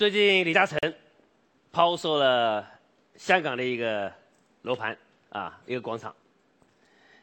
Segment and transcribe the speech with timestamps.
[0.00, 0.78] 最近李嘉诚
[1.70, 2.66] 抛售了
[3.16, 4.10] 香港的一个
[4.62, 4.96] 楼盘
[5.28, 6.16] 啊，一个广场，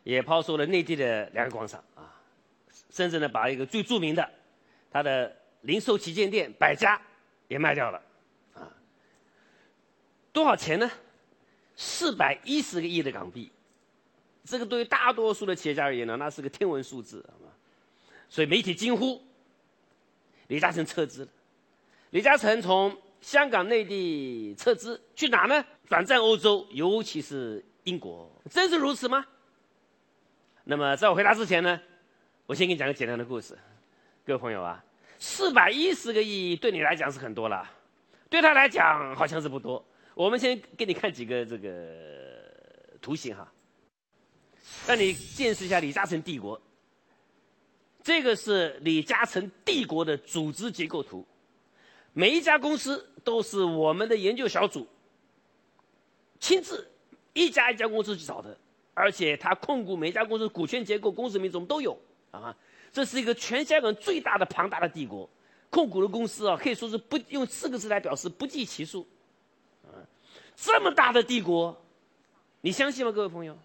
[0.04, 2.22] 也抛售了内地的两个广场啊，
[2.92, 4.30] 甚至呢把一个最著名的
[4.92, 7.02] 他的零售旗舰店百家
[7.48, 8.00] 也卖掉了
[8.54, 8.70] 啊。
[10.32, 10.88] 多少钱呢？
[11.76, 13.52] 四百一十个亿的港币，
[14.44, 17.52] 这个对于大多数的企业家而言呢，那是个天文数字，好吗？
[18.30, 19.20] 所以媒体惊呼：
[20.50, 21.32] 李嘉诚撤资了。
[22.12, 25.66] 李嘉诚从香港、内地撤资去哪呢？
[25.90, 28.32] 转战欧洲，尤其是英国。
[28.50, 29.26] 真是如此吗？
[30.64, 31.80] 那么在我回答之前呢，
[32.46, 33.58] 我先给你讲个简单的故事。
[34.26, 34.82] 各位朋友啊，
[35.20, 37.70] 四百一十个亿对你来讲是很多了，
[38.30, 39.84] 对他来讲好像是不多。
[40.14, 41.70] 我们先给你看几个这个
[43.02, 43.52] 图形哈，
[44.88, 46.62] 让你见识一下李嘉诚帝国。
[48.02, 51.28] 这个是李嘉诚帝国的组织结构图。
[52.18, 54.88] 每一家公司都是我们的研究小组
[56.40, 56.90] 亲自
[57.32, 58.58] 一家一家公司去找的，
[58.96, 61.96] 而且他控股每家公司股权结构、公司名字我们都有
[62.32, 62.58] 啊。
[62.92, 65.30] 这是一个全香港最大的庞大的帝国，
[65.70, 69.06] 控股的公司啊，可以说是不用四个字来表示不计其数。
[69.84, 69.94] 啊，
[70.56, 71.80] 这么大的帝国，
[72.62, 73.56] 你相信吗，各位朋友？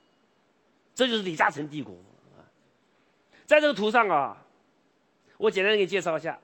[0.95, 1.95] 这就是李嘉诚帝国
[2.37, 2.45] 啊。
[3.47, 4.45] 在这个图上啊，
[5.39, 6.39] 我简单给你介绍一下。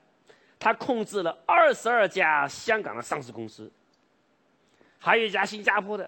[0.59, 3.71] 他控制了二十二家香港的上市公司，
[4.97, 6.07] 还有一家新加坡的，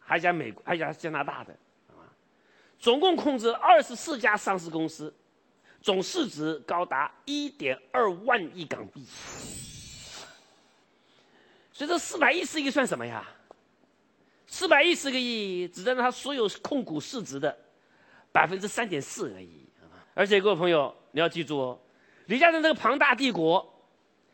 [0.00, 1.52] 还有一家美国，还有一家加拿大的，
[1.90, 2.02] 啊，
[2.80, 5.14] 总共控制二十四家上市公司，
[5.80, 9.06] 总市值高达一点二万亿港币。
[11.72, 13.24] 所以这四百一十亿算什么呀？
[14.48, 17.56] 四百一十个亿只占他所有控股市值的
[18.32, 19.64] 百分之三点四而已。
[20.12, 21.80] 而且各位朋友，你要记住哦，
[22.26, 23.71] 李嘉诚这个庞大帝国。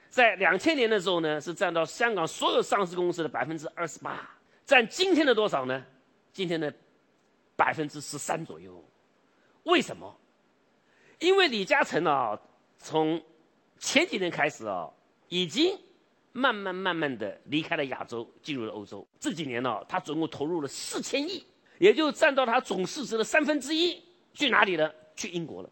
[0.09, 4.29] 在两千年的时候呢，是占到香港所有上市公司的百分之二十八，
[4.65, 5.85] 占今天的多少呢？
[6.33, 6.73] 今天的
[7.55, 8.83] 百分之十三左右。
[9.65, 10.17] 为什么？
[11.19, 12.41] 因为李嘉诚啊，
[12.79, 13.23] 从
[13.79, 14.89] 前几年开始啊，
[15.29, 15.79] 已经
[16.33, 19.07] 慢慢慢慢的离开了亚洲，进入了欧洲。
[19.21, 21.45] 这几年呢，他总共投入了四千亿，
[21.79, 24.03] 也就占到他总市值的三分之一。
[24.33, 24.95] 去哪里了？
[25.17, 25.71] 去英国了，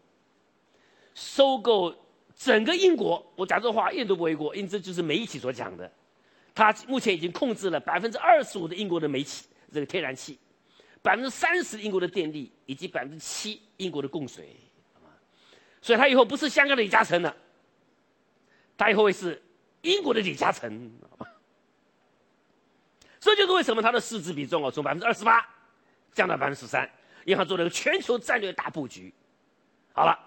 [1.15, 1.95] 收购。
[2.37, 5.91] 整个英国，我讲这话一点都不为过，因为这就是媒体所讲的。
[6.53, 10.39] 他目前已经控制了百分之二十五的英国的煤气，这个天然气，
[11.01, 14.55] 百分之三十英国的电力，以及百分之七英国的供水，
[15.81, 17.35] 所以他以后不是香港的李嘉诚了，
[18.77, 19.41] 他以后会是
[19.81, 20.91] 英国的李嘉诚，
[23.19, 25.43] 这就是为什么他的市值比重哦，从百分之二十八
[26.13, 26.89] 降到百分之十三，
[27.25, 29.13] 银行做了个全球战略大布局。
[29.93, 30.17] 好了，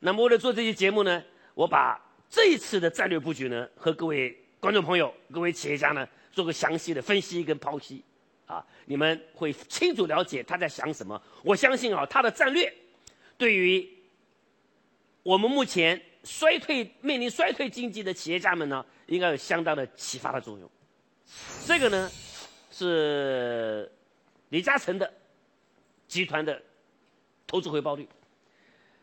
[0.00, 1.22] 那么为了做这期节目呢？
[1.58, 8.04] 我把这一次的战略布局呢，和各位观众朋友、各位企业家呢，做个详细的分析跟剖析，
[8.46, 11.20] 啊，你们会清楚了解他在想什么。
[11.42, 12.72] 我相信啊，他的战略
[13.36, 13.84] 对于
[15.24, 20.70] 我们目前衰退、面临衰退经济的企业家们呢，应该有相当的启发的作用。
[21.66, 22.08] 这个呢，
[22.70, 23.90] 是
[24.50, 25.12] 李嘉诚的
[26.06, 26.62] 集团的
[27.48, 28.08] 投资回报率，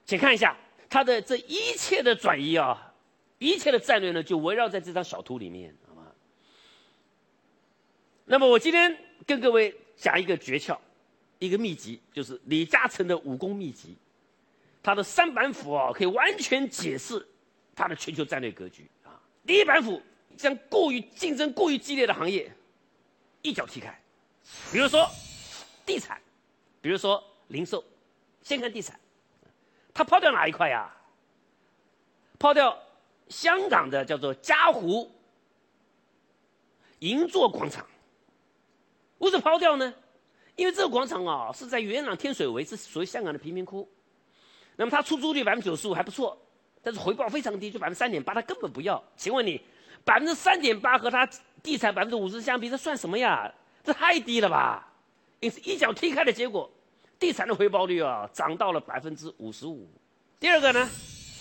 [0.06, 0.56] 请看一下。
[0.96, 2.94] 他的这一切的转移啊，
[3.38, 6.10] 一切的战略呢，就围绕在这张小图里面，好吗？
[8.24, 8.98] 那么我今天
[9.28, 10.78] 跟各位讲一个诀窍，
[11.38, 13.98] 一个秘籍，就是李嘉诚的武功秘籍。
[14.82, 17.28] 他的三板斧啊，可以完全解释
[17.76, 19.20] 他的全球战略格局啊。
[19.46, 20.02] 第一板斧
[20.38, 22.50] 将过于竞争过于激烈的行业
[23.42, 24.02] 一脚踢开，
[24.72, 25.06] 比如说
[25.86, 26.22] 地产，
[26.80, 27.84] 比如说零售，
[28.42, 28.98] 先看地产。
[29.96, 30.94] 他抛掉哪一块呀？
[32.38, 32.78] 抛掉
[33.30, 35.10] 香港的叫做嘉湖
[37.00, 37.88] 银座广场。
[39.20, 39.94] 为什么抛掉呢？
[40.58, 43.90] 因为这个广场啊是在元朗天水围，是属于香港的贫民窟。
[44.76, 46.38] 那么它出租率百分之九十五还不错，
[46.84, 49.02] 但是回报非常低，就百分之三点八，他根本不要。
[49.16, 49.62] 请问你，
[50.04, 51.26] 百分之三点八和他
[51.64, 53.50] 地产百分之五十相比，这算什么呀？
[53.82, 54.86] 这太低了吧？
[55.40, 56.70] 因此一脚踢开的结果。
[57.20, 59.88] 地产的回报率啊，涨到了百分之五十五。
[60.40, 60.90] 第二个呢，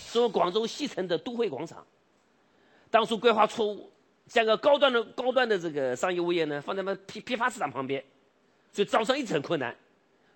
[0.07, 1.85] 说广州西城的都会广场，
[2.89, 3.91] 当初规划错误，
[4.27, 8.03] 将个高端的高端的这个商业物业呢，放在那批批发市场旁边，
[8.71, 9.75] 所以招商一直很困难。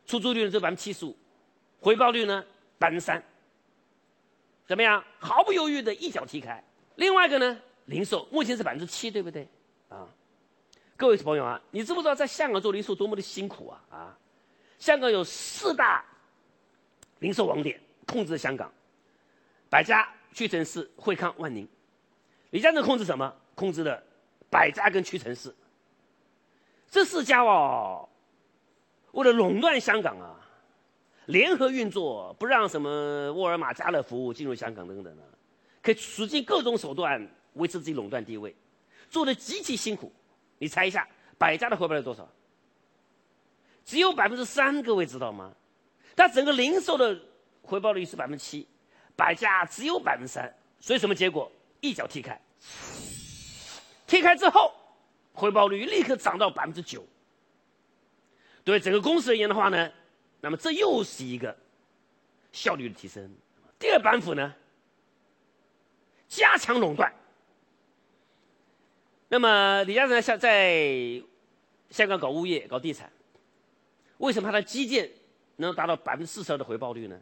[0.05, 1.15] 出租率呢只有百分之七十五，
[1.79, 2.43] 回报率呢
[2.77, 3.23] 百分之三。
[4.67, 5.03] 怎么样？
[5.17, 6.63] 毫不犹豫的一脚踢开。
[6.95, 9.47] 另外一个呢，零售目前是百分之七，对不对？
[9.87, 10.07] 啊，
[10.97, 13.81] 各位朋友啊，你知不知道在香港做零售多么的辛苦啊？
[13.89, 14.17] 啊？
[14.79, 16.03] 香港有四大
[17.19, 18.71] 零售网点控制香港，
[19.69, 21.67] 百家、屈臣氏、惠康、万宁。
[22.49, 23.31] 李嘉诚控制什么？
[23.53, 24.01] 控制了
[24.49, 25.53] 百家跟屈臣氏。
[26.89, 28.07] 这四家哦，
[29.11, 30.39] 为了垄断香港啊，
[31.25, 35.23] 联合运作，不让什么沃尔玛、家乐福进入香港等等的，
[35.83, 37.21] 可以使尽各种手段
[37.53, 38.55] 维持自己垄断地位，
[39.09, 40.11] 做的极其辛苦。
[40.57, 42.27] 你猜一下，百家的回报率多少？
[43.89, 45.51] 只有百分之三，各位知道吗？
[46.13, 47.19] 但整个零售的
[47.63, 48.67] 回报率是百分之七，
[49.15, 51.51] 百家只有百分之三，所以什么结果？
[51.81, 52.39] 一脚踢开，
[54.05, 54.71] 踢开之后，
[55.33, 57.03] 回报率立刻涨到百分之九。
[58.63, 59.91] 对整个公司而言的话呢，
[60.39, 61.57] 那么这又是一个
[62.51, 63.27] 效率的提升。
[63.79, 64.53] 第二板斧呢，
[66.27, 67.11] 加强垄断。
[69.29, 71.23] 那么李嘉诚在在
[71.89, 73.11] 香港搞物业、搞地产，
[74.19, 75.11] 为什么它的基建
[75.57, 77.19] 能达到百分之四十二的回报率呢？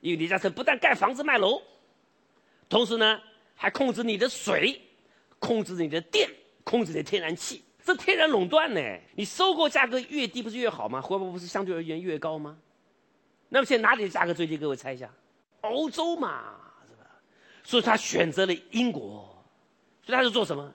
[0.00, 1.60] 因为李嘉诚不但盖房子卖楼，
[2.68, 3.20] 同时呢。
[3.56, 4.82] 还控制你的水，
[5.38, 6.28] 控制你的电，
[6.64, 8.80] 控制你的天然气，这天然垄断呢？
[9.14, 11.00] 你收购价格越低，不是越好吗？
[11.00, 12.58] 回报不是相对而言越高吗？
[13.48, 14.58] 那么现在哪里的价格最低？
[14.58, 15.08] 各位猜一下，
[15.60, 16.56] 欧洲嘛，
[16.90, 17.08] 是吧？
[17.62, 19.24] 所以他选择了英国，
[20.04, 20.74] 所以他是做什么？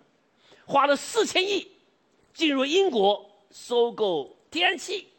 [0.66, 1.70] 花了四千亿
[2.34, 5.10] 进入英国收购天然气、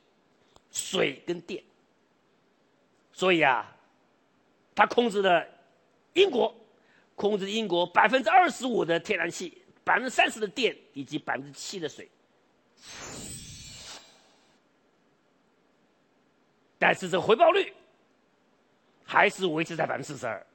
[0.71, 1.63] 水跟电。
[3.13, 3.71] 所以啊，
[4.75, 5.47] 他控制了
[6.15, 6.55] 英国。
[7.17, 12.11] 控制英国百分之二十五的天然气、百分之三十的电以及百分之七的水，
[16.79, 17.75] 但是这回报率
[19.05, 20.47] 还是维持在百分之四十二。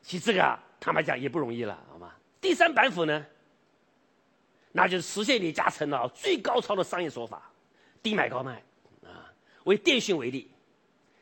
[0.00, 2.14] 其实这个啊，坦白讲也不容易了，好吗？
[2.40, 3.26] 第三板斧呢，
[4.70, 7.50] 那就是实现李嘉诚的最高超的商业手法：
[8.00, 8.62] 低买高卖
[9.66, 10.48] 为电讯为例，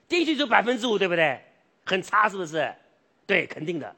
[0.07, 1.41] 电讯就百分之五，对不对？
[1.85, 2.73] 很差是不是？
[3.27, 3.97] 对，肯定的。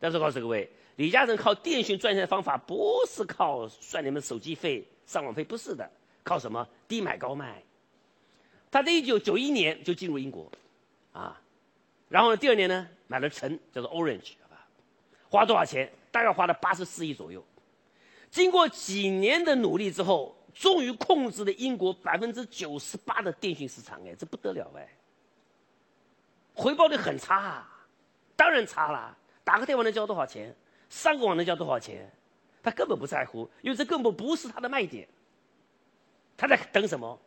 [0.00, 5.90] 但是告诉各位，李嘉诚靠电讯赚钱的方法不是靠算你们手机费、上网费，不是的，
[6.22, 7.60] 靠什么低买高卖。
[8.70, 10.50] 他在一九九一年就进入英国，
[11.12, 11.40] 啊，
[12.08, 14.66] 然后呢，第二年呢买了城，叫做 Orange，好吧，
[15.28, 15.90] 花多少钱？
[16.12, 17.44] 大概花了八十四亿左右。
[18.30, 24.88] 经过几年的努力之后，终于控制了英国百分之九十八的电讯市场，哎，这不得了哎，
[26.54, 27.66] 回报率很差，
[28.36, 29.18] 当然差了。
[29.42, 30.54] 打个电话能交多少钱？
[30.88, 32.10] 上个网能交多少钱？
[32.62, 35.06] 他根本不在乎，因为这根本不是他的卖点。
[36.36, 37.20] 他在等什么？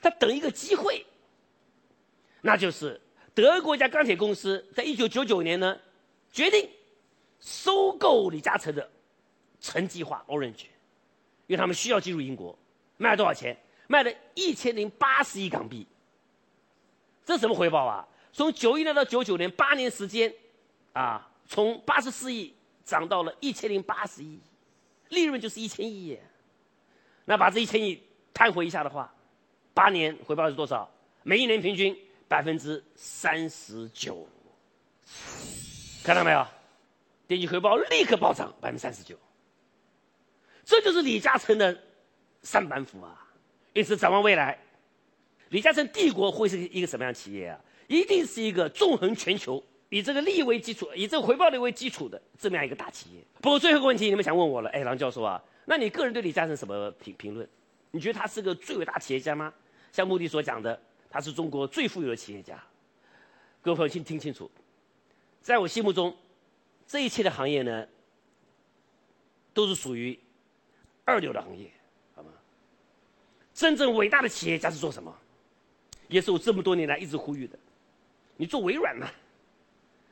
[0.00, 1.04] 他等一个机会，
[2.40, 3.00] 那就是
[3.34, 5.78] 德国一家钢铁公司在一九九九年呢，
[6.32, 6.70] 决定
[7.40, 8.88] 收购李嘉诚的
[9.60, 10.64] 城计划 Orange，
[11.46, 12.58] 因为他们需要进入英国，
[12.98, 13.56] 卖了多少钱？
[13.86, 15.86] 卖了一千零八十亿港币。
[17.24, 18.06] 这什么回报啊？
[18.32, 20.32] 从九一年到九九年八年时间，
[20.92, 21.24] 啊。
[21.50, 22.54] 从八十四亿
[22.84, 24.38] 涨到了一千零八十亿，
[25.08, 26.18] 利润就是一千亿。
[27.24, 28.02] 那把这一千亿
[28.34, 29.10] 摊回一下的话，
[29.72, 30.86] 八年回报是多少？
[31.22, 31.98] 每一年平均
[32.28, 34.28] 百分之三十九。
[36.04, 36.46] 看到没有？
[37.26, 39.18] 点击回报立刻暴涨百分之三十九。
[40.66, 41.82] 这就是李嘉诚的
[42.42, 43.26] 三板斧啊！
[43.72, 44.58] 因此，展望未来，
[45.50, 47.60] 李嘉诚帝国会是一个什么样企业啊？
[47.86, 49.62] 一定是一个纵横全球。
[49.90, 53.22] 以这个利益为基础，以这个回报率为基础的这么样一个大企业。
[53.40, 57.48] 不过最后一个问题，你们想问我了，哎，郎教授啊，那你个人对李嘉诚什么评评论？
[57.90, 59.50] 你觉得他是个最伟大企业家吗？
[59.90, 60.78] 像穆迪所讲的，
[61.08, 62.62] 他是中国最富有的企业家。
[63.62, 64.50] 各位朋友，请听清楚，
[65.40, 66.14] 在我心目中，
[66.86, 67.88] 这一切的行业呢，
[69.54, 70.18] 都是属于
[71.06, 71.70] 二流的行业，
[73.58, 75.12] 真正伟大的企业家是做什么？
[76.06, 77.58] 也是我这么多年来一直呼吁的。
[78.36, 79.10] 你做微软嘛？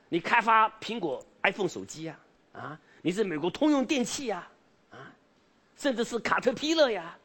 [0.08, 2.18] 你开发苹果 iPhone 手机呀，
[2.52, 4.48] 啊，你是美国通用电器呀，
[4.90, 5.14] 啊，
[5.76, 7.16] 甚至是卡特彼勒呀，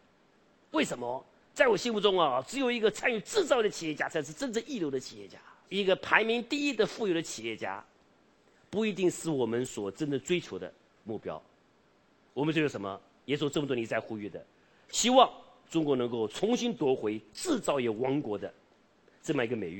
[0.69, 1.25] 为什么？
[1.55, 5.39] 在我心目中啊，只有一个参与制造的企业家才是真正一流的企业家。
[5.69, 7.83] 一个排名第一的富有的企业家，
[8.69, 10.71] 不一定是我们所真的追求的
[11.03, 11.41] 目标。
[12.35, 13.01] 我们追求什么？
[13.25, 14.45] 也是我这么多年在呼吁的，
[14.89, 15.27] 希望
[15.71, 18.53] 中国能够重新夺回制造业王国的
[19.23, 19.79] 这么一个美誉。